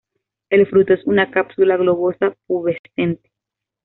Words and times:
El 0.49 0.65
fruto 0.65 0.95
es 0.95 1.05
una 1.05 1.29
cápsula 1.29 1.77
globosa, 1.77 2.33
pubescente. 2.47 3.29